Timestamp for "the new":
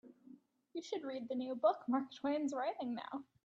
1.29-1.53